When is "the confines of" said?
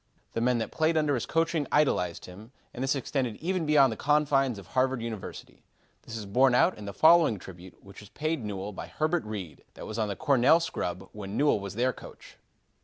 3.93-4.65